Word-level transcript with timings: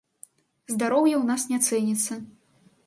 Здароўе 0.73 1.13
у 1.19 1.21
нас 1.31 1.47
не 1.53 1.59
цэніцца! 1.67 2.21